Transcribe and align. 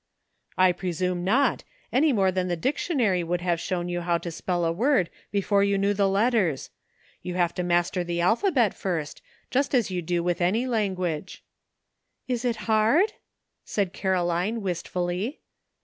''I 0.67 0.71
presume 0.71 1.23
not, 1.23 1.63
any 1.93 2.11
more 2.11 2.31
than 2.31 2.47
the 2.47 2.55
dictionary 2.55 3.23
would 3.23 3.41
have 3.41 3.59
shown 3.59 3.87
you 3.87 4.01
how 4.01 4.17
to 4.17 4.31
spell 4.31 4.65
a 4.65 4.71
word 4.71 5.11
be 5.31 5.41
fore 5.41 5.63
you 5.63 5.77
knew 5.77 5.93
your 5.93 6.07
letters. 6.07 6.71
You 7.21 7.35
have 7.35 7.53
to 7.53 7.63
mas 7.63 7.91
ter 7.91 8.03
the 8.03 8.19
alphabet 8.19 8.73
first, 8.73 9.21
just 9.51 9.75
as 9.75 9.91
you 9.91 10.01
do 10.01 10.23
with 10.23 10.41
any 10.41 10.65
language." 10.65 11.43
*' 11.87 12.27
Is 12.27 12.43
it 12.45 12.65
hard?" 12.65 13.13
asked 13.77 13.93
Caroline 13.93 14.63
wistfully. 14.63 15.41